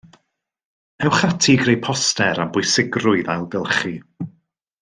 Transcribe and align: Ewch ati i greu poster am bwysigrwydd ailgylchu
Ewch 1.05 1.21
ati 1.27 1.51
i 1.57 1.59
greu 1.65 1.77
poster 1.89 2.41
am 2.43 2.51
bwysigrwydd 2.57 3.33
ailgylchu 3.35 3.97